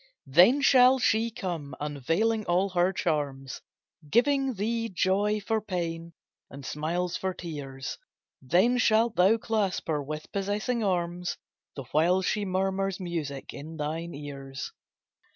[0.25, 3.61] Then shall she come unveiling all her charms,
[4.09, 6.13] Giving thee joy for pain,
[6.49, 7.99] and smiles for tears;
[8.41, 11.37] Then shalt thou clasp her with possessing arms,
[11.75, 14.71] The while she murmurs music in thine ears.